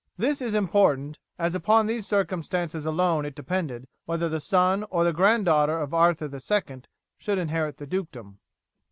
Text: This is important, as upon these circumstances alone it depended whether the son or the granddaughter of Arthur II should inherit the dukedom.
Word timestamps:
This 0.17 0.41
is 0.41 0.55
important, 0.55 1.19
as 1.37 1.53
upon 1.53 1.85
these 1.85 2.07
circumstances 2.07 2.87
alone 2.87 3.23
it 3.23 3.35
depended 3.35 3.87
whether 4.05 4.27
the 4.29 4.39
son 4.39 4.83
or 4.89 5.03
the 5.03 5.13
granddaughter 5.13 5.77
of 5.77 5.93
Arthur 5.93 6.25
II 6.33 6.81
should 7.19 7.37
inherit 7.37 7.77
the 7.77 7.85
dukedom. 7.85 8.39